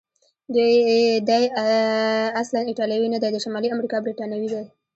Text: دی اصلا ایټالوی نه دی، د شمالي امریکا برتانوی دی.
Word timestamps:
دی 1.27 1.43
اصلا 2.41 2.59
ایټالوی 2.69 3.09
نه 3.13 3.19
دی، 3.21 3.29
د 3.33 3.37
شمالي 3.43 3.67
امریکا 3.75 3.97
برتانوی 4.05 4.47
دی. 4.53 4.63